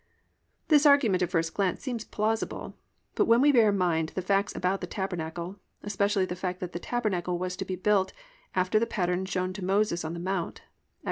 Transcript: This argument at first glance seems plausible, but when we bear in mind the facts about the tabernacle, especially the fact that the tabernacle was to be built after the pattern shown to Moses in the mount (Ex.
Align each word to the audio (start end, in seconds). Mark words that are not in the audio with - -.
This 0.67 0.87
argument 0.87 1.21
at 1.21 1.29
first 1.29 1.53
glance 1.53 1.81
seems 1.83 2.05
plausible, 2.05 2.75
but 3.13 3.25
when 3.25 3.39
we 3.39 3.51
bear 3.51 3.69
in 3.69 3.77
mind 3.77 4.09
the 4.15 4.23
facts 4.23 4.55
about 4.55 4.81
the 4.81 4.87
tabernacle, 4.87 5.59
especially 5.83 6.25
the 6.25 6.35
fact 6.35 6.59
that 6.59 6.71
the 6.71 6.79
tabernacle 6.79 7.37
was 7.37 7.55
to 7.57 7.65
be 7.65 7.75
built 7.75 8.11
after 8.55 8.79
the 8.79 8.87
pattern 8.87 9.25
shown 9.25 9.53
to 9.53 9.63
Moses 9.63 10.03
in 10.03 10.13
the 10.15 10.19
mount 10.19 10.61
(Ex. 10.61 10.67